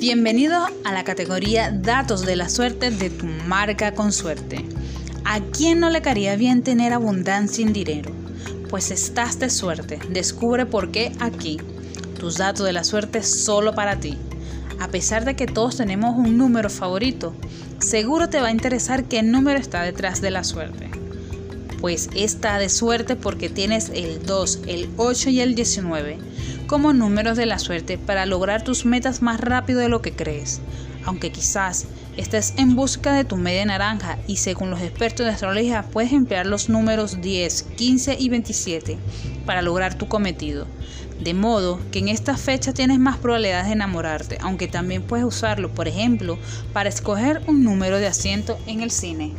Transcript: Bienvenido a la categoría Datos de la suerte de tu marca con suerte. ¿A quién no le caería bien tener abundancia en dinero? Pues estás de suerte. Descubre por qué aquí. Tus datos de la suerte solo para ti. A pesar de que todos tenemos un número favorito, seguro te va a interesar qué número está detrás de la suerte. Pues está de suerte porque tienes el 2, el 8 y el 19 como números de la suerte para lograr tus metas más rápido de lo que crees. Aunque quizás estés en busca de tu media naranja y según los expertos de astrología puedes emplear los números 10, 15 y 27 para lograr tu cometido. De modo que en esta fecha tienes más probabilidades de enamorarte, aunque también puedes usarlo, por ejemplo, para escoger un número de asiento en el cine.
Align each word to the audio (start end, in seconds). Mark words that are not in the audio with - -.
Bienvenido 0.00 0.64
a 0.84 0.92
la 0.92 1.02
categoría 1.02 1.72
Datos 1.72 2.24
de 2.24 2.36
la 2.36 2.48
suerte 2.48 2.92
de 2.92 3.10
tu 3.10 3.26
marca 3.26 3.94
con 3.94 4.12
suerte. 4.12 4.64
¿A 5.24 5.40
quién 5.40 5.80
no 5.80 5.90
le 5.90 6.02
caería 6.02 6.36
bien 6.36 6.62
tener 6.62 6.92
abundancia 6.92 7.66
en 7.66 7.72
dinero? 7.72 8.12
Pues 8.70 8.92
estás 8.92 9.40
de 9.40 9.50
suerte. 9.50 9.98
Descubre 10.08 10.66
por 10.66 10.92
qué 10.92 11.10
aquí. 11.18 11.58
Tus 12.16 12.36
datos 12.36 12.64
de 12.64 12.72
la 12.72 12.84
suerte 12.84 13.24
solo 13.24 13.74
para 13.74 13.98
ti. 13.98 14.16
A 14.78 14.86
pesar 14.86 15.24
de 15.24 15.34
que 15.34 15.46
todos 15.46 15.76
tenemos 15.78 16.16
un 16.16 16.38
número 16.38 16.70
favorito, 16.70 17.34
seguro 17.80 18.28
te 18.28 18.40
va 18.40 18.48
a 18.48 18.52
interesar 18.52 19.08
qué 19.08 19.24
número 19.24 19.58
está 19.58 19.82
detrás 19.82 20.20
de 20.20 20.30
la 20.30 20.44
suerte. 20.44 20.90
Pues 21.80 22.08
está 22.14 22.60
de 22.60 22.68
suerte 22.68 23.16
porque 23.16 23.48
tienes 23.48 23.90
el 23.92 24.24
2, 24.24 24.60
el 24.68 24.88
8 24.96 25.30
y 25.30 25.40
el 25.40 25.56
19 25.56 26.18
como 26.68 26.92
números 26.92 27.38
de 27.38 27.46
la 27.46 27.58
suerte 27.58 27.96
para 27.96 28.26
lograr 28.26 28.62
tus 28.62 28.84
metas 28.84 29.22
más 29.22 29.40
rápido 29.40 29.80
de 29.80 29.88
lo 29.88 30.02
que 30.02 30.12
crees. 30.12 30.60
Aunque 31.06 31.32
quizás 31.32 31.86
estés 32.18 32.52
en 32.58 32.76
busca 32.76 33.14
de 33.14 33.24
tu 33.24 33.38
media 33.38 33.64
naranja 33.64 34.18
y 34.26 34.36
según 34.36 34.68
los 34.68 34.82
expertos 34.82 35.24
de 35.24 35.32
astrología 35.32 35.82
puedes 35.90 36.12
emplear 36.12 36.44
los 36.44 36.68
números 36.68 37.22
10, 37.22 37.62
15 37.74 38.16
y 38.20 38.28
27 38.28 38.98
para 39.46 39.62
lograr 39.62 39.94
tu 39.94 40.08
cometido. 40.08 40.66
De 41.18 41.32
modo 41.32 41.80
que 41.90 42.00
en 42.00 42.08
esta 42.08 42.36
fecha 42.36 42.74
tienes 42.74 42.98
más 42.98 43.16
probabilidades 43.16 43.68
de 43.68 43.72
enamorarte, 43.72 44.36
aunque 44.42 44.68
también 44.68 45.02
puedes 45.02 45.24
usarlo, 45.24 45.70
por 45.70 45.88
ejemplo, 45.88 46.38
para 46.74 46.90
escoger 46.90 47.40
un 47.46 47.64
número 47.64 47.98
de 47.98 48.08
asiento 48.08 48.58
en 48.66 48.82
el 48.82 48.90
cine. 48.90 49.32